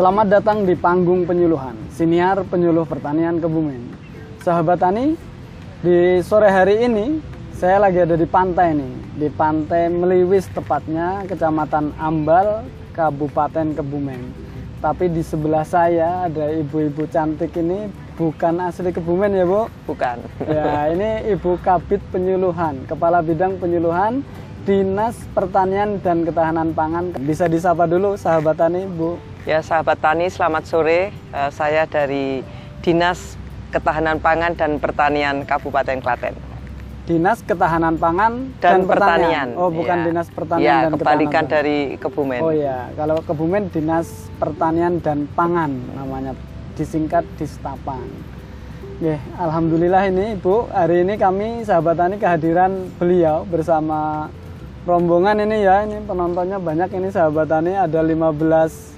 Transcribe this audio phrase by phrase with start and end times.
[0.00, 3.84] Selamat datang di panggung penyuluhan, siniar penyuluh pertanian Kebumen.
[4.40, 5.12] Sahabat tani,
[5.84, 7.20] di sore hari ini
[7.52, 12.64] saya lagi ada di pantai nih, di pantai Meliwis tepatnya, Kecamatan Ambal,
[12.96, 14.24] Kabupaten Kebumen.
[14.80, 19.68] Tapi di sebelah saya ada ibu-ibu cantik ini bukan asli Kebumen ya Bu?
[19.84, 20.16] Bukan.
[20.48, 24.24] Ya ini Ibu Kabit Penyuluhan, Kepala Bidang Penyuluhan
[24.64, 27.20] Dinas Pertanian dan Ketahanan Pangan.
[27.20, 29.29] Bisa disapa dulu sahabat tani Bu.
[29.48, 31.16] Ya sahabat tani selamat sore.
[31.32, 32.44] Eh, saya dari
[32.84, 33.40] Dinas
[33.72, 36.36] Ketahanan Pangan dan Pertanian Kabupaten Klaten.
[37.08, 39.56] Dinas Ketahanan Pangan Dan, Pertanian.
[39.56, 40.06] Oh, bukan Ya.
[40.06, 41.54] Dinas Pertanian Ya, dan kebalikan Ketahanan Pangan.
[41.56, 42.40] dari Kebumen.
[42.44, 46.36] Oh ya, kalau Kebumen Dinas Pertanian dan Pangan namanya
[46.76, 48.04] disingkat Distapan.
[49.00, 54.28] Oke, alhamdulillah ini Ibu, hari ini kami sahabat tani kehadiran beliau bersama
[54.84, 58.89] rombongan ini ya, ini penontonnya banyak ini sahabat tani ada 15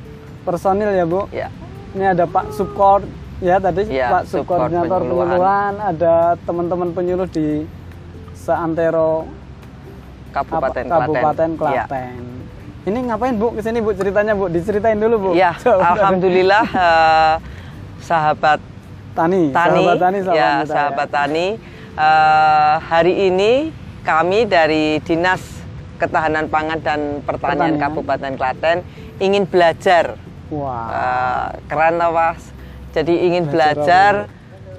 [0.43, 1.27] personil ya Bu.
[1.31, 1.49] Ya.
[1.93, 3.05] Ini ada Pak Subkor
[3.39, 5.29] ya tadi Ya, Pak Subkoordinator penyuluhan.
[5.29, 7.67] penyuluhan, ada teman-teman penyuluh di
[8.33, 9.27] seantero
[10.33, 11.77] Kabupaten Kabupaten Klaten.
[11.77, 11.87] Ya.
[12.83, 14.49] Ini ngapain Bu ke sini Bu ceritanya Bu?
[14.49, 15.31] Diceritain dulu Bu.
[15.39, 15.95] Ya, Coba.
[15.95, 17.35] alhamdulillah eh,
[18.01, 18.59] sahabat
[19.13, 21.47] Tani, tani, sahabat tani sama ya kita sahabat tani.
[21.95, 23.53] eh, hari ini
[24.03, 25.45] kami dari Dinas
[26.01, 27.79] Ketahanan Pangan dan Pertanian, Pertanian.
[27.79, 28.79] Kabupaten Klaten
[29.21, 30.17] ingin belajar.
[30.53, 30.89] Wah.
[30.93, 31.97] Eh, keren.
[32.93, 34.13] Jadi ingin Belajar belajar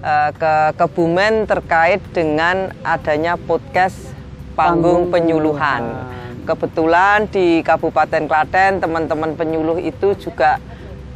[0.06, 4.14] eh, ke Kebumen terkait dengan adanya podcast
[4.54, 5.82] Panggung panggung penyuluhan.
[5.82, 6.46] Penyuluhan.
[6.46, 10.62] Kebetulan di Kabupaten Klaten teman-teman penyuluh itu juga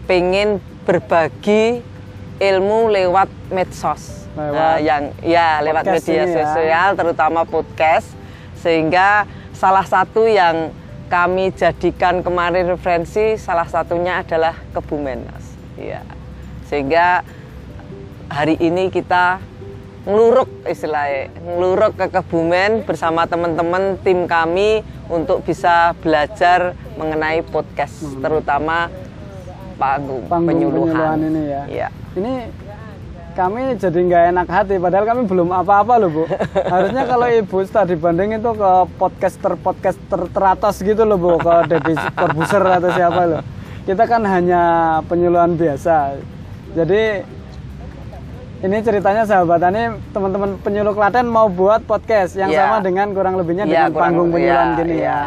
[0.09, 1.83] pengen berbagi
[2.41, 4.25] ilmu lewat medsos.
[4.33, 6.33] Lewat Nah, yang ya lewat media ya.
[6.33, 8.09] sosial terutama podcast
[8.58, 10.73] sehingga salah satu yang
[11.08, 15.47] kami jadikan kemarin referensi salah satunya adalah Kebumen Mas.
[15.80, 16.03] Iya.
[16.67, 17.23] Sehingga
[18.28, 19.40] hari ini kita
[20.03, 28.91] ngeluruk istilahnya ngeluruk ke Kebumen bersama teman-teman tim kami untuk bisa belajar mengenai podcast terutama
[29.75, 30.31] panggung, Hmm.
[30.31, 30.95] Panggung penyuluhan.
[30.95, 31.62] penyuluhan ini ya.
[31.68, 31.88] Iya.
[32.18, 32.34] Ini
[33.38, 36.24] kami jadi nggak enak hati padahal kami belum apa-apa loh Bu.
[36.74, 42.66] Harusnya kalau Ibu tadi dibanding itu ke podcaster-podcaster teratas gitu loh Bu, ke Deddy Corbuzier
[42.66, 43.42] atau siapa loh.
[43.86, 44.62] Kita kan hanya
[45.06, 46.18] penyuluhan biasa.
[46.74, 47.22] Jadi
[48.58, 52.58] ini ceritanya sahabat tani teman-teman penyuluh Klaten mau buat podcast yang Iya.
[52.66, 55.06] sama dengan kurang lebihnya Iya, dengan kurang- panggung penyuluhan iya, gini iya.
[55.06, 55.22] ya.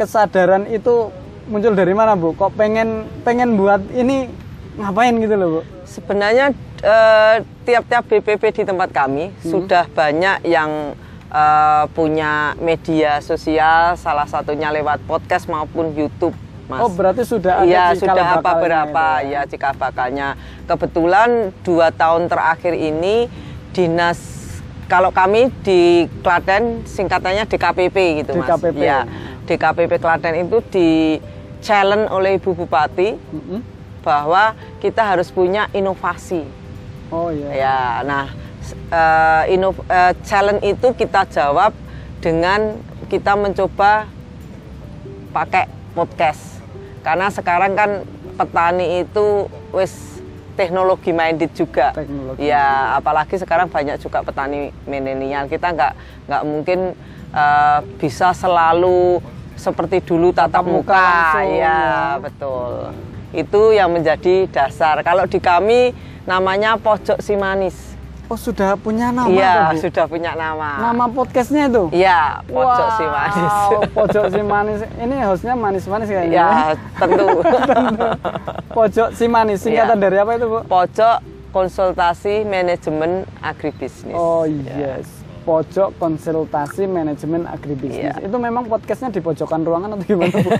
[0.00, 1.12] Kesadaran itu
[1.44, 2.32] muncul dari mana Bu?
[2.32, 4.32] Kok pengen pengen buat ini
[4.80, 5.60] ngapain gitu loh Bu?
[5.92, 9.44] Sebenarnya eh, tiap-tiap BPP di tempat kami Hmm.
[9.44, 10.96] sudah banyak yang
[11.28, 16.32] eh, punya media sosial, salah satunya lewat podcast maupun YouTube,
[16.64, 16.80] Mas.
[16.80, 20.28] Oh berarti sudah ada Iya cikal sudah apa bakalnya berapa itu ya cikal bakalnya.
[20.64, 21.28] Kebetulan
[21.60, 23.28] dua tahun terakhir ini
[23.70, 24.20] dinas
[24.84, 28.44] kalau kami di Klaten singkatannya DKPP gitu mas.
[28.44, 28.76] DKPP.
[28.80, 29.08] Ya
[29.44, 31.16] DKPP Klaten itu di
[31.60, 33.60] challenge oleh Ibu Bupati Mm-mm.
[34.02, 36.42] Bahwa kita harus punya inovasi.
[37.08, 37.48] Oh iya.
[37.54, 38.26] Ya, nah
[38.58, 41.72] s- eh, ino- eh, challenge itu kita jawab
[42.18, 42.76] dengan
[43.06, 44.06] kita mencoba
[45.30, 46.60] pakai podcast.
[47.02, 47.90] Karena sekarang kan
[48.34, 50.22] petani itu wis
[50.54, 51.92] teknologi minded juga.
[51.92, 55.48] Teknologi Ya, apalagi sekarang banyak juga petani milenial.
[55.48, 55.92] Kita nggak
[56.28, 56.78] nggak mungkin
[57.32, 59.20] eh, bisa selalu
[59.52, 61.04] seperti dulu tatap, Tatap muka muka.
[61.04, 62.00] langsung, ya, ya.
[62.18, 62.72] betul.
[63.32, 65.00] Itu yang menjadi dasar.
[65.00, 67.92] Kalau di kami namanya pojok si manis.
[68.28, 70.80] Oh sudah punya nama Iya, sudah punya nama.
[70.80, 71.92] Nama podcastnya itu?
[71.92, 73.44] Iya, pojok si manis.
[73.44, 74.78] Wow, pojok si manis.
[74.96, 76.32] Ini hostnya manis-manis kayaknya.
[76.32, 76.48] ya,
[76.96, 77.26] tentu.
[78.72, 79.60] Pojok si manis.
[79.60, 80.02] Singkatan Iya.
[80.02, 80.58] dari apa itu Bu?
[80.64, 81.16] pojok
[81.52, 84.16] konsultasi manajemen agribisnis.
[84.16, 84.96] Oh Ya.
[85.42, 88.14] Pojok konsultasi manajemen agribisnis.
[88.14, 88.22] Iya.
[88.22, 90.50] Itu memang podcastnya di pojokan ruangan atau gimana Bu?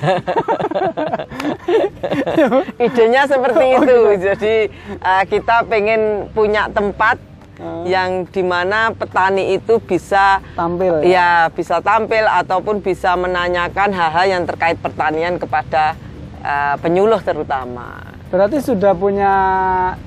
[2.83, 3.81] Idenya seperti Oh, itu.
[3.81, 3.99] gitu.
[4.21, 4.55] Jadi
[4.99, 7.19] eh, kita pengen punya tempat
[7.53, 7.85] Hmm.
[7.85, 11.05] yang di mana petani itu bisa Tampil.
[11.05, 15.95] ya bisa tampil ataupun bisa menanyakan hal-hal yang terkait pertanian kepada
[16.41, 18.03] eh, penyuluh terutama.
[18.33, 19.33] Berarti sudah punya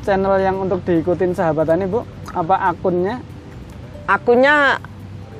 [0.02, 2.02] channel yang untuk diikutin sahabat tani Bu?
[2.34, 3.22] Apa akunnya?
[4.06, 4.78] Akunnya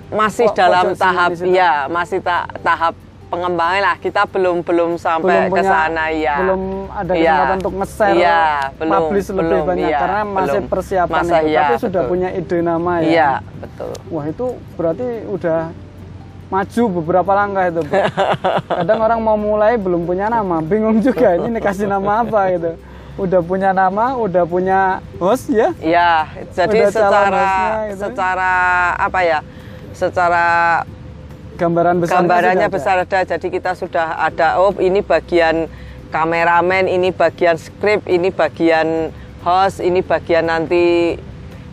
[0.08, 2.94] masih Po- dalam tahap ya masih ta- tahap
[3.28, 3.96] pengembangan lah.
[3.96, 6.36] Kita belum belum sampai belum ke sana ya.
[6.40, 7.26] belum ada Iya.
[7.36, 8.42] kesempatan untuk nge-share Iya,
[8.76, 10.66] belum, publish lebih belum, banyak iya, karena masih belum.
[10.68, 11.48] persiapan Masa itu.
[11.48, 12.12] iya, tapi sudah betul.
[12.12, 13.92] punya ide nama ya Iya, betul.
[14.08, 14.46] wah itu
[14.76, 15.60] berarti udah
[16.46, 17.82] maju beberapa langkah itu
[18.78, 22.72] kadang orang mau mulai belum punya nama bingung juga ini kasih nama apa gitu
[23.16, 28.00] udah punya nama udah punya host ya Ya, jadi Udah secara hostnya gitu.
[28.04, 28.54] secara
[29.00, 29.40] apa ya?
[29.96, 30.46] Secara
[31.56, 33.20] gambaran besar gambarannya besar ada.
[33.24, 35.72] Jadi kita sudah ada oh ini bagian
[36.12, 39.16] kameramen, ini bagian skrip, ini bagian
[39.48, 41.16] host, ini bagian nanti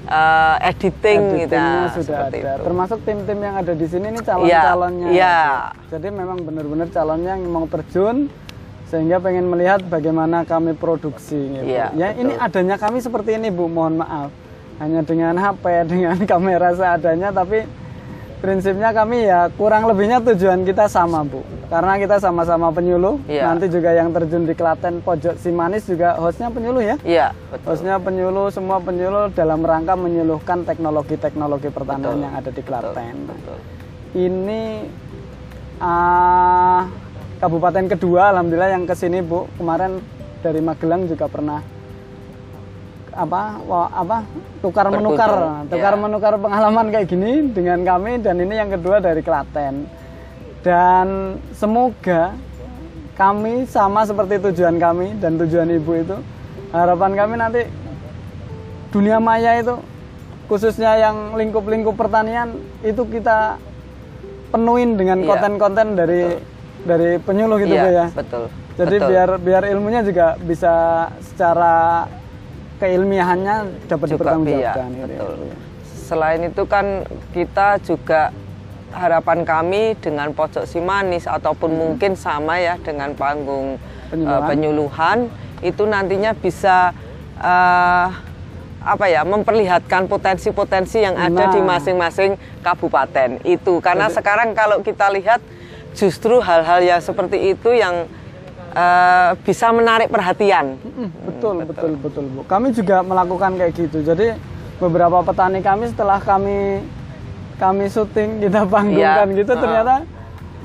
[0.06, 1.58] eh, editing gitu.
[1.58, 2.36] Nah, sudah ada.
[2.38, 2.62] itu.
[2.62, 5.08] Termasuk tim-tim yang ada di sini ini calon-calonnya.
[5.10, 5.38] Iya, iya.
[5.90, 8.30] Jadi memang benar-benar calonnya yang mau terjun
[8.92, 11.64] sehingga pengen melihat bagaimana kami produksi gitu.
[11.64, 14.28] Iya, ya ini adanya kami seperti ini Bu, mohon maaf.
[14.76, 15.64] Hanya dengan HP,
[15.96, 17.64] dengan kamera seadanya tapi
[18.44, 21.40] prinsipnya kami ya kurang lebihnya tujuan kita sama Bu.
[21.72, 23.16] Karena kita sama-sama penyuluh.
[23.24, 23.48] Iya.
[23.48, 26.96] Nanti juga yang terjun di Klaten Pojok Simanis juga hostnya penyuluh ya.
[27.00, 27.64] Iya, betul.
[27.72, 33.16] Hostnya penyuluh, semua penyuluh dalam rangka menyuluhkan teknologi-teknologi pertanian Betul, yang ada di Klaten.
[33.24, 33.58] Betul.
[34.12, 34.62] Ini
[35.80, 36.84] ah,
[37.42, 39.50] kabupaten kedua, alhamdulillah yang ke sini bu.
[39.58, 39.98] Kemarin
[40.46, 41.58] dari Magelang juga pernah
[43.12, 43.60] apa
[43.92, 44.24] apa
[44.64, 45.28] tukar menukar
[45.68, 46.00] tukar ya.
[46.00, 49.84] menukar pengalaman kayak gini dengan kami dan ini yang kedua dari Klaten
[50.64, 52.32] dan semoga
[53.12, 56.16] kami sama seperti tujuan kami dan tujuan ibu itu
[56.72, 57.62] harapan kami nanti
[58.88, 59.76] dunia maya itu
[60.48, 63.60] khususnya yang lingkup-lingkup pertanian itu kita
[64.48, 66.40] penuhin dengan Iya, konten-konten dari
[66.82, 68.06] dari penyuluh gitu Bu, Iya, ya.
[68.10, 68.44] betul.
[68.72, 69.08] Jadi betul.
[69.08, 70.74] biar biar ilmunya juga bisa
[71.20, 72.08] secara
[72.78, 73.56] keilmiahannya
[73.86, 74.88] dapat juga iya, dipertanggungjawabkan.
[74.88, 75.34] gitu ya, betul.
[75.44, 75.56] Ya.
[76.02, 76.86] Selain itu kan
[77.30, 78.20] kita juga
[78.92, 83.80] harapan kami dengan pojok Simanis ataupun mungkin sama ya dengan panggung
[84.12, 84.20] Hmm.
[84.20, 84.36] Penyuluhan.
[84.36, 85.18] eh, penyuluhan
[85.62, 86.92] itu nantinya bisa
[87.34, 88.06] eh,
[88.82, 91.72] apa ya memperlihatkan potensi-potensi yang ada di Nah.
[91.72, 95.40] masing-masing kabupaten itu karena sekarang kalau kita lihat
[95.94, 98.08] justru hal-hal yang seperti itu yang
[98.72, 102.40] eh, bisa menarik perhatian Mm, betul, betul, betul, Bu.
[102.44, 104.00] Kami juga melakukan kayak gitu.
[104.02, 104.32] Jadi
[104.76, 106.80] beberapa petani kami setelah kami
[107.54, 109.60] kami syuting kita panggungkan Iya, gitu heeh.
[109.60, 109.94] ternyata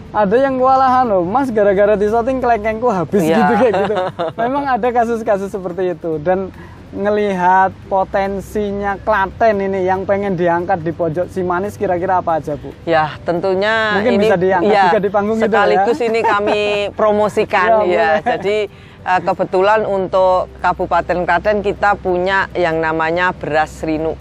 [0.10, 3.38] ada yang kewalahan loh, Mas gara-gara di syuting kelengkengku habis Iya.
[3.38, 3.94] gitu kayak gitu.
[4.42, 6.48] Memang ada kasus-kasus seperti itu dan
[6.90, 12.72] ngelihat potensinya Klaten ini yang pengen diangkat di pojok Simanis kira-kira apa aja, Bu?
[12.84, 16.06] Ya, tentunya Mungkin ini bisa diangkat ya, juga di panggung gitu sekaligus ya.
[16.08, 16.62] ini kami
[17.00, 18.10] promosikan Ya, ya.
[18.24, 18.58] Jadi
[19.04, 24.16] eh, kebetulan untuk Kabupaten Klaten kita punya yang namanya beras Srinu.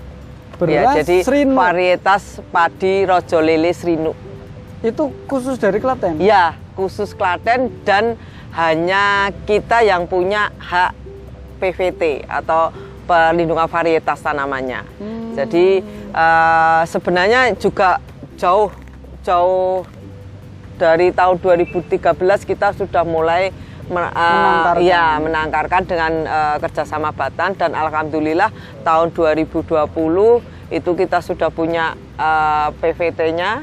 [0.59, 1.55] ya, Beras jadi Srinu.
[1.55, 4.11] varietas padi rojo lele Srinu.
[4.83, 6.19] Itu khusus dari Klaten.
[6.19, 8.19] Ya, khusus Klaten dan
[8.53, 11.06] hanya kita yang punya hak
[11.57, 12.71] PVT atau
[13.07, 14.83] perlindungan varietas tanamannya.
[14.99, 15.33] Hmm.
[15.35, 15.81] Jadi
[16.11, 18.01] eh, sebenarnya juga
[18.37, 18.71] jauh
[19.23, 19.83] jauh
[20.77, 22.03] dari tahun 2013
[22.45, 23.49] kita sudah mulai
[23.89, 24.83] men- eh, Menangkarkan.
[24.83, 28.51] ya menangkarkan dengan eh, kerjasama Batan dan alhamdulillah
[28.83, 29.63] tahun 2020
[30.75, 33.63] itu kita sudah punya eh, PVT-nya.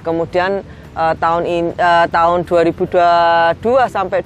[0.00, 0.64] Kemudian
[0.96, 3.60] eh, tahun in, eh, tahun 2022
[3.92, 4.24] sampai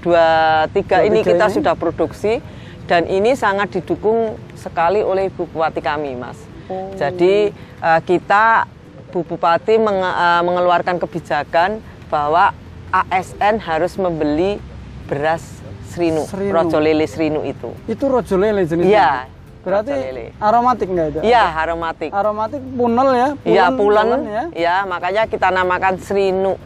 [0.00, 1.54] 2023 ini 23 kita ini?
[1.54, 2.32] sudah produksi
[2.84, 6.38] dan ini sangat didukung sekali oleh Ibu Bupati kami, Mas.
[6.66, 6.92] Oh.
[6.94, 8.64] Jadi eh, kita
[9.08, 12.52] Bu Bupati menge- eh, mengeluarkan kebijakan bahwa
[12.88, 14.56] ASN harus membeli
[15.04, 15.44] beras
[15.88, 16.52] Srinu, Srinu.
[16.52, 17.72] rojo lele Srinu itu.
[17.84, 18.88] Itu rojo lele jenisnya.
[18.88, 19.10] Iya,
[19.60, 20.26] Berarti lele.
[20.38, 21.20] aromatik enggak itu?
[21.24, 22.10] Iya, aromatik.
[22.12, 23.28] Aromatik punel ya?
[23.42, 24.08] Iya, pulen.
[24.24, 24.44] ya.
[24.52, 26.56] Ya, makanya kita namakan Srinu.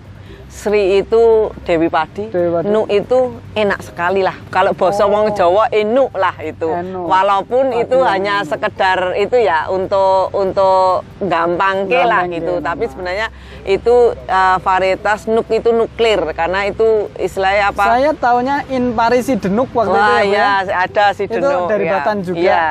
[0.52, 2.68] Sri itu Dewi Padi, Dewi Padi.
[2.68, 4.36] Nu itu enak sekali lah.
[4.52, 6.68] Kalau basa wong Jawa enu lah itu.
[6.68, 7.08] Enu.
[7.08, 8.50] Walaupun itu Padi hanya enu.
[8.52, 12.60] sekedar itu ya untuk untuk gampang ke lah gitu.
[12.60, 13.32] Tapi sebenarnya
[13.64, 17.82] itu eh, varietas nuk itu nuklir karena itu istilahnya apa?
[17.88, 20.62] Saya taunya in Parisi Denuk waktu Wah itu ya.
[20.68, 21.64] Ya, ada si Itu Deno.
[21.64, 21.92] dari ya.
[21.96, 22.38] Batan juga?
[22.38, 22.68] Iya.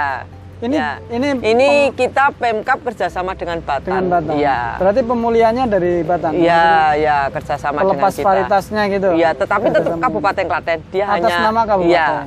[0.61, 1.01] Ini- ya.
[1.09, 3.89] ini ini kita Pemkap kerjasama dengan Batan.
[3.89, 4.37] Dengan Batan.
[4.37, 4.77] Iya.
[4.77, 6.31] Berarti pemulihannya dari Batan.
[6.37, 6.65] Iya,
[7.01, 8.25] ya kerjasama dengan Pelepas kita.
[8.29, 9.09] varietasnya gitu.
[9.17, 10.05] Iya, tetapi tetap Kerjasama.
[10.05, 10.79] Kabupaten Klaten.
[10.93, 12.25] Dia Atas hanya nama kabupaten.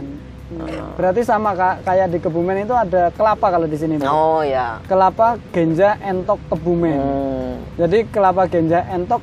[0.55, 0.83] Iya.
[0.95, 3.99] Berarti sama Kak, kayak di Kebumen itu ada kelapa kalau di sini.
[4.07, 4.79] Oh ya.
[4.87, 6.95] Kelapa Genja Entok Kebumen.
[6.95, 7.55] Hmm.
[7.75, 9.19] Jadi kelapa Genja Entok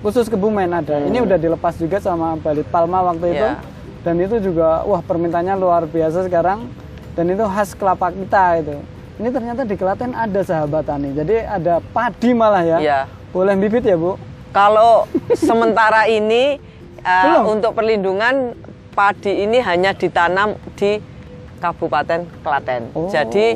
[0.00, 1.04] khusus Kebumen ada.
[1.04, 3.44] Ini udah dilepas juga sama Balit Palma waktu itu.
[3.44, 3.60] Iya.
[4.00, 6.64] Dan itu juga wah permintaannya luar biasa sekarang.
[7.14, 8.76] Dan itu khas kelapa kita itu.
[9.20, 11.12] Ini ternyata di Klaten ada sahabat tani.
[11.12, 12.78] Jadi ada padi malah ya.
[12.80, 13.00] Iya.
[13.30, 14.16] Boleh bibit ya Bu?
[14.50, 15.04] Kalau
[15.36, 16.56] sementara ini
[17.04, 17.58] Belum?
[17.58, 18.56] untuk perlindungan
[18.90, 20.98] padi ini hanya ditanam di
[21.60, 22.82] Kabupaten Klaten.
[22.96, 23.06] Oh.
[23.12, 23.52] Jadi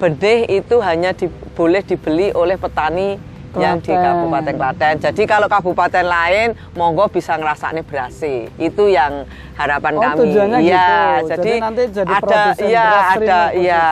[0.00, 3.20] benih itu hanya di- boleh dibeli oleh petani
[3.58, 3.92] yang di.
[3.92, 4.94] Kabupaten Klaten.
[4.98, 8.48] Jadi kalau kabupaten lain monggo bisa ngerasakne berasi.
[8.56, 10.18] Itu yang harapan Oh, kami.
[10.24, 11.28] tujuannya Iya, gitu.
[11.28, 13.84] jadi, Jadi nanti jadi ada iya beras ada iya.
[13.84, 13.86] ya.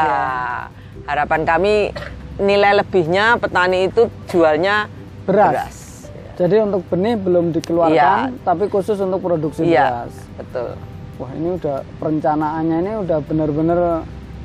[1.04, 1.74] Harapan kami
[2.38, 4.88] nilai lebihnya petani itu jualnya
[5.26, 5.76] Beras.
[6.34, 7.92] Jadi untuk benih belum dikeluarkan,
[8.32, 8.42] Iya.
[8.42, 10.14] tapi khusus untuk produksi Iya, beras.
[10.40, 10.68] betul.
[11.20, 13.80] Wah ini udah perencanaannya ini udah benar-benar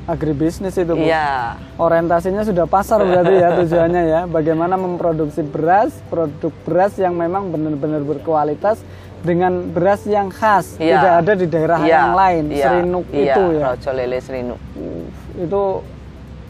[0.06, 1.02] agribisnis itu bu.
[1.02, 1.58] Iya.
[1.76, 4.20] Orientasinya sudah pasar berarti ya tujuannya ya.
[4.24, 8.80] Bagaimana memproduksi beras, produk beras yang memang benar-benar berkualitas
[9.26, 11.02] dengan beras yang khas, Iya.
[11.02, 12.44] tidak ada di daerah Iya, yang lain.
[12.48, 13.64] iya, Serinuk iya, itu ya.
[13.66, 14.60] Rojo lele serinuk.
[14.78, 15.04] Uh,
[15.42, 15.62] itu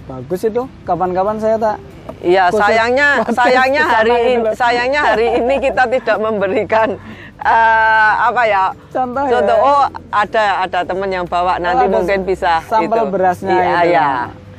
[0.04, 0.62] bagus itu.
[0.84, 1.76] Kapan-kapan saya tak
[2.22, 6.88] Iya, sayangnya sayangnya hari gitu ini sayangnya hari ini kita tidak memberikan
[7.48, 8.64] eh, apa ya?
[8.90, 9.32] Contoh ya.
[9.32, 13.12] Contoh oh ada ada teman yang bawa nanti ada mungkin bisa sampel itu.
[13.12, 13.88] berasnya Iya, itu.
[13.88, 14.10] iya.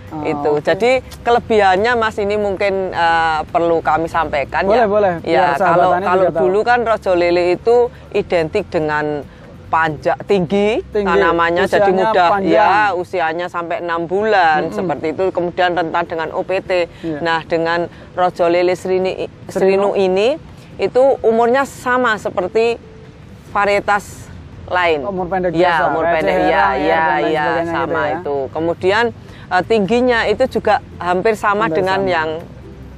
[0.07, 0.49] Oh, itu.
[0.53, 0.63] oke.
[0.63, 4.87] Jadi kelebihannya Mas ini mungkin eh, perlu kami sampaikan Boleh, ya.
[4.87, 6.39] boleh, Ya, kalau kalau tahu.
[6.41, 7.75] dulu kan rojo lele itu
[8.11, 9.27] identik dengan
[9.67, 12.55] panjang tinggi, Tinggi, tanamannya jadi usianya mudah panjang.
[12.55, 17.19] ya usianya sampai enam bulan seperti itu kemudian rentan dengan OPT Iya.
[17.19, 17.83] nah dengan
[18.15, 20.39] rojo lele serini, serinu ini
[20.77, 22.77] itu umurnya sama seperti
[23.49, 24.29] varietas
[24.67, 25.01] lain.
[25.07, 26.35] Umur pendek ya biasa, umur pendek.
[26.37, 28.17] Ya ya, ya ya sebagainya sama gitu ya.
[28.19, 28.37] itu.
[28.53, 29.03] Kemudian
[29.49, 32.13] eh, tingginya itu juga hampir sama Hampir dengan sama.
[32.13, 32.29] yang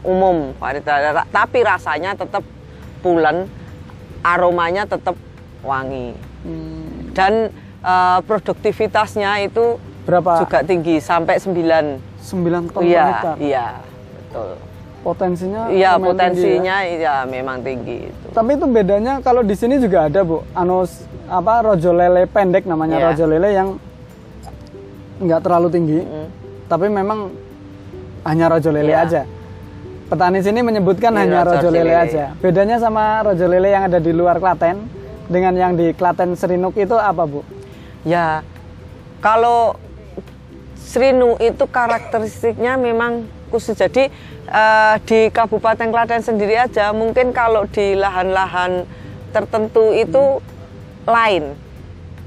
[0.04, 1.24] umum varietas.
[1.30, 2.44] Tapi rasanya tetap
[3.00, 3.48] pulen
[4.26, 5.16] aromanya tetap
[5.64, 6.18] wangi.
[6.44, 7.34] Hmm, dan
[7.84, 10.42] eh, produktivitasnya itu berapa?
[10.42, 11.54] juga tinggi sampai 9
[12.20, 13.36] 9 ton per iya hektar.
[13.38, 13.66] iya
[14.18, 14.50] betul
[15.00, 16.10] Potensinya iya lumayan tinggi ya.
[16.10, 20.84] potensinya iya memang tinggi itu Tapi itu bedanya kalau di sini juga ada bu, anu
[20.84, 23.06] s- apa rojo lele pendek namanya Iya.
[23.08, 23.70] rojo lele yang
[25.20, 26.28] nggak terlalu tinggi, Mm.
[26.66, 27.32] tapi memang
[28.24, 29.02] hanya rojo lele Iya.
[29.02, 29.22] aja.
[30.06, 32.26] Petani sini menyebutkan Iya, hanya rojo rojo lele aja.
[32.36, 34.84] Bedanya sama rojo lele yang ada di luar Klaten
[35.28, 37.44] dengan yang di Klaten Serinuk itu apa bu?
[38.02, 38.42] ya
[39.20, 39.76] kalau
[40.80, 44.08] Srinu itu karakteristiknya memang khusus jadi
[44.50, 48.84] eh, di Kabupaten Klaten sendiri aja mungkin kalau di lahan-lahan
[49.30, 50.42] tertentu itu
[51.06, 51.54] lain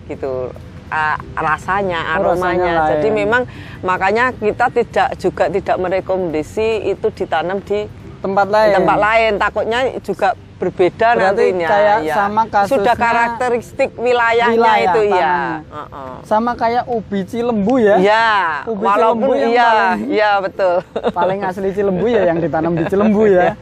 [0.06, 0.50] gitu
[0.92, 2.90] Ah, rasanya rasanya aromanya lain.
[2.92, 3.42] jadi memang
[3.80, 7.88] makanya kita tidak juga tidak merekomendasi itu ditanam di
[8.20, 8.76] Tempat lain.
[8.76, 12.14] tempat lain takutnya juga berbeda Berarti nantinya kayak ya.
[12.14, 15.35] sama kasusnya sudah karakteristik wilayahnya wilayah itu ya tanahnya.
[15.75, 16.12] Heeh.
[16.23, 17.97] Sama kayak ubi cilembu ya.
[17.99, 18.31] Ya,
[18.64, 20.75] Ubi walaupun Cilembu yang iya, paling- iya betul.
[21.11, 23.59] paling asli Cilembu ya yang ditanam di Cilembu ya.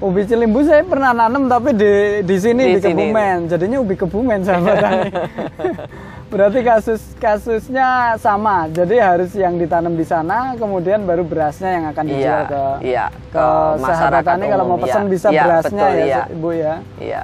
[0.00, 1.92] Ubi Cilembu saya pernah nanam tapi di
[2.24, 3.04] di sini Di di, sini.
[3.06, 3.38] Kebumen.
[3.46, 4.80] Jadinya ubi Kebumen sahabat.
[6.30, 8.70] Berarti kasus kasusnya sama.
[8.70, 13.06] Jadi harus yang ditanam di sana kemudian baru berasnya yang akan dijual Iya, ke iya,
[13.34, 13.46] ke, ke
[13.82, 15.10] masyarakat tani kalau mau pesan iya.
[15.10, 16.22] bisa Iya, berasnya betul, ya iya.
[16.30, 16.74] Ibu ya.
[17.02, 17.20] Iya.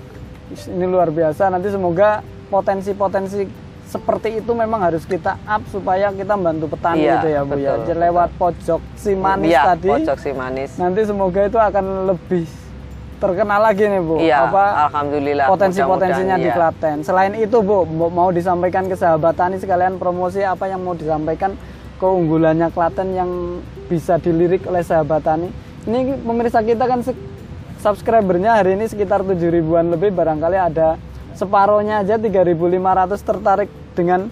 [0.75, 1.55] Ini luar biasa.
[1.55, 3.47] Nanti semoga potensi-potensi
[3.87, 7.55] seperti itu memang harus kita up supaya kita membantu petani Iya, itu ya Bu ya.
[7.55, 9.87] betul, Jadi lewat pojok si manis Iya, tadi.
[9.95, 10.71] pojok si manis.
[10.83, 12.47] Nanti semoga itu akan lebih
[13.17, 14.17] terkenal lagi nih Bu.
[14.21, 15.47] Iya, Apa alhamdulillah.
[15.49, 16.57] potensi-potensinya di iya.
[16.57, 17.03] Klaten.
[17.03, 21.57] Selain itu Bu, mau disampaikan ke sahabat tani sekalian promosi apa yang mau disampaikan
[21.97, 23.31] keunggulannya Klaten yang
[23.89, 25.49] bisa dilirik oleh sahabat tani.
[25.87, 27.01] Ini pemirsa kita kan
[27.81, 30.99] subscribernya hari ini sekitar 7 ribuan lebih barangkali ada
[31.37, 34.29] separohnya aja 3.500 tertarik dengan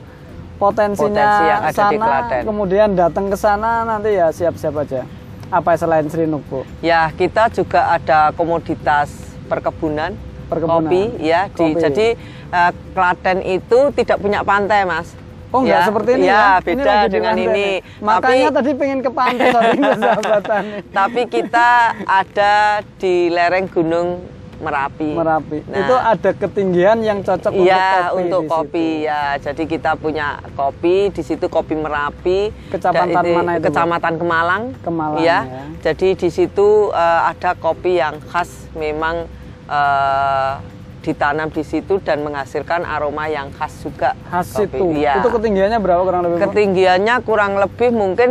[0.57, 2.43] potensinya Potensi yang ada di sana Klaten.
[2.47, 5.03] kemudian datang ke sana nanti ya siap-siap aja.
[5.55, 6.67] Apa selain Serinuk Bu?
[6.83, 9.07] Ya, kita juga ada komoditas
[9.47, 10.83] perkebunan, Perkebunan.
[10.83, 11.47] kopi ya.
[11.47, 11.79] Di, Kopi.
[11.79, 12.07] jadi
[12.51, 15.15] eh, Klaten itu tidak punya pantai, Mas.
[15.49, 16.51] Oh enggak Ya, seperti ini ya, ya?
[16.59, 17.47] beda di dengan ini.
[17.49, 17.75] nih.
[18.03, 19.95] Makanya Tapi- tadi pengen ke pantai nih.
[20.91, 21.71] Tapi kita
[22.03, 22.55] ada
[22.99, 24.09] di lereng Gunung
[24.65, 25.09] Merapi.
[25.13, 25.59] Merapi.
[25.65, 28.19] Nah, Itu ada ketinggian yang cocok Iya untuk kopi.
[28.19, 29.07] untuk kopi situ.
[29.07, 29.23] ya.
[29.39, 32.39] Jadi kita punya kopi di situ kopi Merapi.
[32.71, 33.65] Kecamatan Dan mana itu?
[33.65, 34.63] Kecamatan Kemalang.
[34.81, 35.45] Kemalang, Ya.
[35.45, 35.65] ya.
[35.83, 39.29] Jadi di situ eh, ada kopi yang khas memang
[39.67, 40.53] eh,
[41.01, 44.17] ditanam di situ dan menghasilkan aroma yang khas juga.
[44.25, 44.73] Khas kopi.
[44.73, 44.85] itu.
[44.97, 45.21] Iya.
[45.21, 46.37] Itu ketinggiannya berapa kurang lebih?
[46.43, 48.31] Ketinggiannya kurang lebih mungkin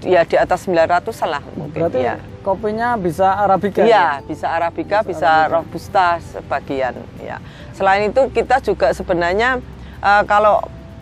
[0.00, 2.20] ya di atas 900 lah mungkin Berarti ya.
[2.40, 3.80] Kopinya bisa arabica.
[3.80, 3.86] ya?
[3.86, 6.94] Iya, bisa arabica, bisa robusta sebagian.
[7.18, 7.38] Ya.
[7.72, 9.60] Selain itu kita juga sebenarnya
[10.00, 10.60] eh, kalau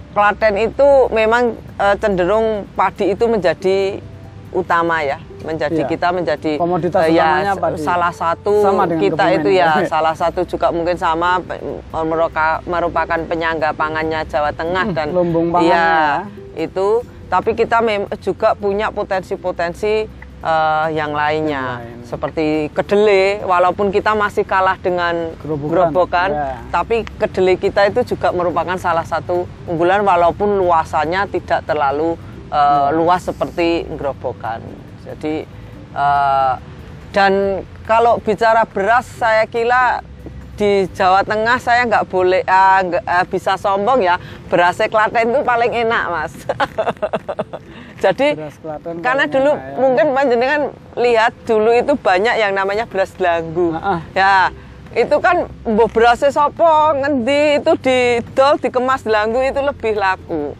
[0.09, 4.02] Klaten itu memang eh, cenderung padi itu menjadi
[4.49, 5.87] utama ya, menjadi Iya.
[5.87, 7.78] kita menjadi Komoditas utamanya ya, padi.
[7.78, 9.85] salah satu Sama kita Kebumen itu ya ya.
[9.92, 11.37] salah satu juga mungkin sama
[12.64, 15.92] merupakan penyangga pangannya Jawa Tengah Hmm, dan lumbung iya, ya.
[16.57, 17.85] itu tapi kita
[18.18, 21.99] juga punya potensi-potensi eh, yang lainnya Yang lain.
[22.09, 26.57] seperti kedelai walaupun kita masih kalah dengan Gerobokan, gerobokan ya.
[26.71, 32.16] tapi kedelai kita itu juga merupakan salah satu unggulan walaupun luasannya tidak terlalu
[32.49, 34.62] eh, luas seperti gerobokan
[35.04, 35.45] jadi
[35.92, 36.54] eh,
[37.09, 40.04] dan kalau bicara beras saya kira
[40.58, 44.18] di Jawa Tengah saya nggak boleh ah, nggak, ah, bisa sombong ya.
[44.50, 46.34] Berasnya Klaten itu paling enak mas.
[48.02, 48.58] Jadi Beras
[49.02, 49.74] karena dulu enak, ya.
[49.78, 50.60] mungkin panjenengan
[50.98, 54.00] lihat dulu itu banyak yang namanya beras delanggu Ah, ah.
[54.14, 54.34] ya
[54.94, 60.54] itu kan mbok berasnya sopo ngendi itu didol dikemas delanggu itu lebih laku.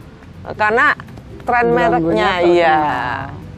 [0.55, 0.95] Karena
[1.43, 2.77] tren mereknya iya.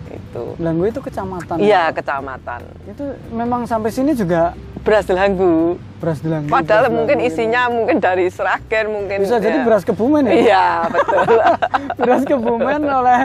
[0.09, 0.55] Itu.
[0.57, 1.55] Belanggu itu kecamatan.
[1.59, 2.61] iya kecamatan.
[2.87, 6.49] Itu memang sampai sini juga beras delanggu beras Delanggu.
[6.49, 9.17] Padahal beras mungkin isinya mungkin dari Sragen mungkin.
[9.21, 9.65] bisa jadi ya.
[9.69, 10.33] beras kebumen ya.
[10.33, 11.21] Iya, betul.
[12.01, 13.21] beras kebumen oleh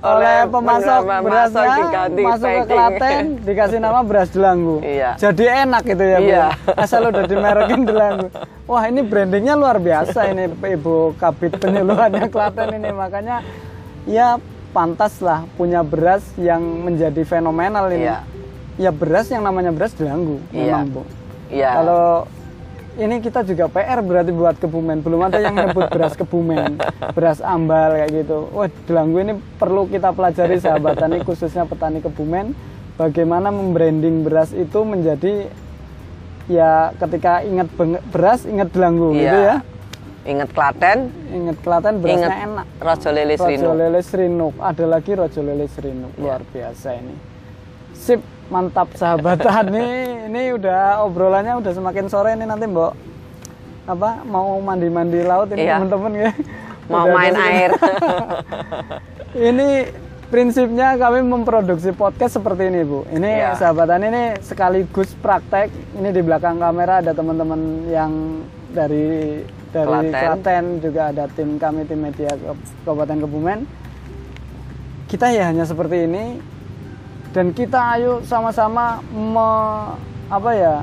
[0.00, 2.64] oleh pemasok berasnya diganti masuk ke.
[2.72, 4.80] Klaten dikasih nama beras Delanggu.
[4.80, 5.20] Iya.
[5.20, 6.30] Jadi enak gitu ya, Bu.
[6.32, 6.46] Iya.
[6.84, 8.28] Asal udah dimerekin Delanggu.
[8.66, 13.44] Wah, ini brandingnya luar biasa ini Ibu Kabit penyuluhannya Klaten ini makanya
[14.08, 14.40] ya
[14.74, 18.08] pantas lah punya beras yang menjadi fenomenal ini.
[18.08, 18.18] Iya.
[18.76, 20.80] Ya beras yang namanya beras Delanggu Iya.
[20.84, 21.02] memang, Bu.
[21.48, 21.70] Iya.
[21.78, 22.26] Kalau
[22.96, 25.04] ini kita juga PR berarti buat Kebumen.
[25.04, 26.80] Belum ada yang nyebut beras Kebumen,
[27.12, 28.48] beras ambal kayak gitu.
[28.50, 32.56] Wah, Delanggu ini perlu kita pelajari sahabat tani khususnya petani Kebumen
[32.96, 35.52] bagaimana membranding beras itu menjadi
[36.48, 37.68] ya ketika ingat
[38.08, 39.20] beras ingat Delanggu Iya.
[39.20, 39.56] gitu ya.
[40.26, 40.98] Ingat Klaten,
[41.30, 42.66] Ingat Klaten berasnya ingat enak.
[42.82, 43.46] Rojo Lele Rojo
[44.02, 44.50] Srinu.
[44.50, 44.58] lele.
[44.58, 46.12] Ada lagi rojo lele Srinuk.
[46.18, 47.14] Luar biasa ini.
[47.94, 48.18] Sip,
[48.50, 49.86] mantap sahabat tani.
[50.26, 52.92] Ini udah obrolannya udah semakin sore ini nanti Mbok.
[53.86, 55.78] Apa mau mandi-mandi laut ini Iya.
[55.78, 56.30] teman-teman ya.
[56.86, 57.70] Mau Udah main ada air.
[59.50, 59.68] ini
[60.26, 63.02] prinsipnya kami memproduksi podcast seperti ini Bu.
[63.06, 63.58] Ini Iya.
[63.58, 65.70] sahabat tani ini sekaligus praktek.
[65.94, 70.14] Ini di belakang kamera ada teman-teman yang dari dari Klaten.
[70.14, 72.30] Klaten juga ada tim kami tim media
[72.82, 73.58] Kabupaten Kebumen.
[75.06, 76.38] Kita ya hanya seperti ini
[77.30, 80.74] dan kita ayo sama-sama me- apa ya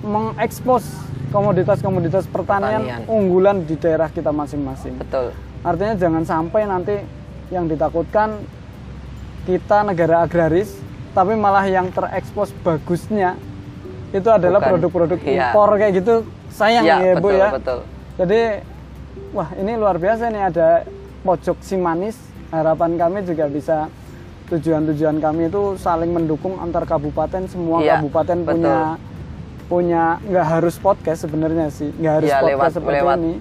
[0.00, 0.84] mengekspos
[1.28, 3.02] komoditas-komoditas pertanian Pertanian.
[3.06, 4.96] unggulan di daerah kita masing-masing.
[4.96, 5.34] Betul.
[5.60, 6.96] Artinya jangan sampai nanti
[7.48, 8.38] yang ditakutkan
[9.44, 10.74] kita negara agraris,
[11.12, 13.34] tapi malah yang terekspos bagusnya
[14.10, 15.50] itu adalah produk-produk Iya.
[15.50, 16.14] impor kayak gitu.
[16.48, 17.48] Sayang Iya, ya Bu betul, ya.
[17.52, 17.78] betul.
[18.16, 18.40] Jadi
[19.30, 20.68] wah ini luar biasa nih ada
[21.20, 22.16] pojok Simanis.
[22.46, 23.90] Harapan kami juga bisa
[24.46, 27.46] tujuan-tujuan kami itu saling mendukung antar kabupaten.
[27.46, 28.52] Semua Iya, kabupaten betul.
[28.54, 28.78] punya
[29.66, 33.34] punya nggak harus podcast sebenarnya sih, nggak harus Iya, podcast lewat- seperti lewat ini.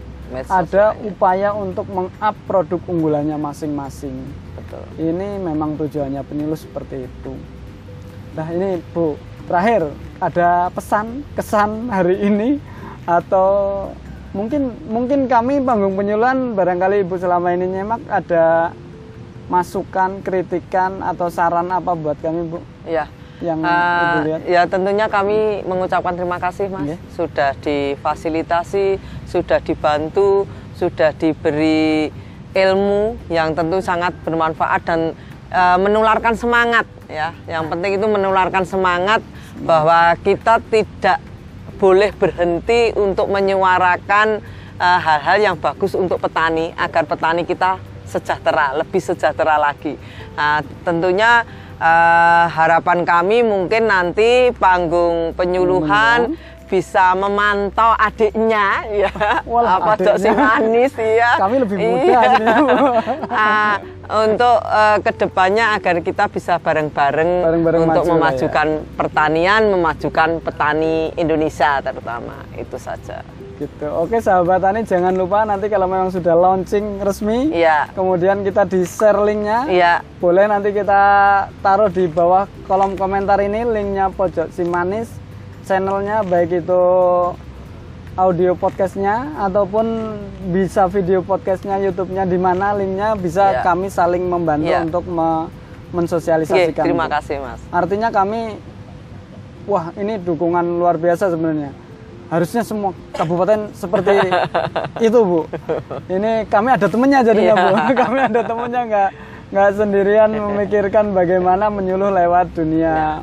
[0.49, 4.25] Ada upaya untuk meng-up produk unggulannya masing-masing.
[4.57, 4.81] Betul.
[4.97, 7.33] Ini memang tujuannya penyuluh seperti itu.
[8.33, 9.13] Nah ini Bu,
[9.45, 9.85] terakhir
[10.17, 12.57] ada pesan kesan hari ini
[13.05, 13.47] atau
[14.33, 18.73] mungkin mungkin kami panggung penyuluhan barangkali Ibu selama ini nyemak ada
[19.47, 23.05] masukan, kritikan atau saran apa buat kami Bu Iya.
[23.37, 24.39] yang Eh, Ibu lihat?
[24.47, 26.97] ya tentunya kami mengucapkan terima kasih mas Iya.
[27.11, 32.09] sudah difasilitasi sudah dibantu sudah diberi
[32.53, 34.99] ilmu yang tentu sangat bermanfaat dan
[35.49, 39.19] eh, menularkan semangat ya yang penting itu menularkan semangat
[39.57, 41.19] bahwa kita tidak
[41.75, 44.39] boleh berhenti untuk menyuarakan
[44.75, 47.75] eh, hal-hal yang bagus untuk petani agar petani kita
[48.05, 49.97] sejahtera lebih sejahtera lagi.
[50.37, 51.43] Nah, tentunya
[51.81, 59.11] eh, harapan kami mungkin nanti panggung penyuluhan bisa memantau adiknya ya
[59.45, 62.21] Walah, apa dok si manis ya Kami lebih muda Iya.
[63.35, 63.75] Ah,
[64.25, 68.11] untuk eh, ke depannya agar kita bisa bareng-bareng untuk maju lah ya.
[68.13, 73.21] memajukan pertanian memajukan petani Indonesia terutama itu saja
[73.55, 73.87] Gitu.
[73.87, 77.87] Oke sahabat tani jangan lupa nanti kalau memang sudah launching resmi, Iya.
[77.95, 79.63] kemudian kita di share linknya.
[79.71, 79.93] Iya.
[80.19, 80.99] Boleh nanti kita
[81.63, 85.07] taruh di bawah kolom komentar ini linknya pojok si manis
[85.65, 86.81] channelnya baik itu
[88.15, 90.15] audio podcastnya ataupun
[90.49, 93.61] bisa video podcastnya YouTube-nya di mana linknya bisa Iya.
[93.61, 94.85] kami saling membantu Iya.
[94.85, 95.49] untuk me-
[95.91, 96.83] mensosialisasikan.
[96.83, 97.13] terima Bu.
[97.13, 98.59] kasih mas Artinya kami,
[99.65, 101.71] wah ini dukungan luar biasa sebenarnya.
[102.25, 104.11] Harusnya semua kabupaten seperti
[104.99, 105.41] itu bu.
[106.07, 107.63] Ini kami ada temennya jadinya Iya.
[107.63, 107.69] bu.
[108.01, 109.09] Kami ada temennya nggak
[109.45, 113.21] nggak sendirian memikirkan bagaimana menyuluh lewat dunia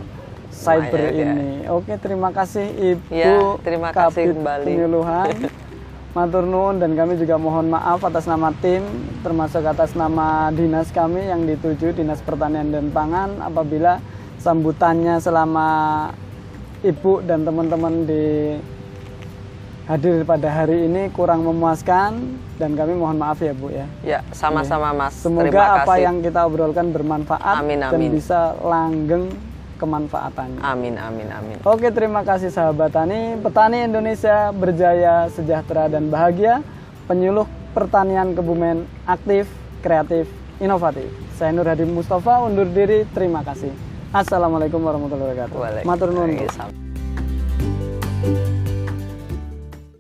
[0.63, 1.33] cyber ya.
[1.35, 1.67] ini.
[1.67, 3.11] Oke terima kasih ibu.
[3.11, 4.67] Ya, terima kasih Kabid kembali.
[4.71, 5.29] Penyuluhan.
[6.17, 8.85] Matur nuwun dan kami juga mohon maaf atas nama tim
[9.25, 13.97] termasuk atas nama dinas kami yang dituju Dinas Pertanian dan Pangan apabila
[14.37, 15.69] sambutannya selama
[16.85, 18.53] ibu dan teman-teman di
[19.89, 23.87] hadir pada hari ini kurang memuaskan dan kami mohon maaf ya Bu ya.
[24.05, 25.19] Ya, sama-sama Mas.
[25.19, 26.03] Semoga Terima apa kasih.
[26.07, 28.13] yang kita obrolkan bermanfaat Amin, dan amin.
[28.15, 29.33] bisa langgeng
[29.83, 30.63] kemanfaatannya.
[30.63, 31.59] Amin, amin, amin.
[31.67, 33.35] Oke, terima kasih sahabat tani.
[33.43, 36.63] Petani Indonesia berjaya, sejahtera dan bahagia.
[37.11, 39.51] Penyuluh pertanian Kebumen aktif,
[39.83, 40.31] kreatif,
[40.63, 41.11] inovatif.
[41.35, 43.03] Saya Nur Hadi Mustafa undur diri.
[43.11, 43.75] Terima kasih.
[44.15, 45.83] Assalamualaikum warahmatullahi wabarakatuh.
[45.89, 46.39] Matur nuwun.